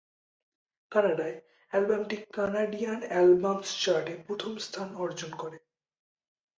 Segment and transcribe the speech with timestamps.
[0.91, 1.35] কানাডায়,
[1.71, 5.57] অ্যালবামটি Canadian albums চার্টে প্রথম স্থান অর্জন করে।